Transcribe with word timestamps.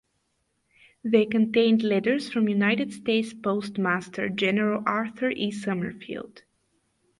They 1.03 1.27
contained 1.27 1.83
letters 1.83 2.27
from 2.33 2.49
United 2.49 2.91
States 2.91 3.35
Postmaster 3.35 4.29
General 4.29 4.81
Arthur 4.87 5.29
E. 5.29 5.51
Summerfield. 5.51 6.41